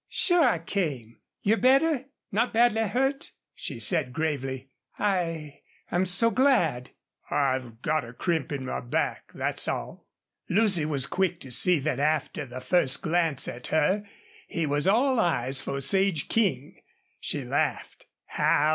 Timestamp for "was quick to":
10.87-11.51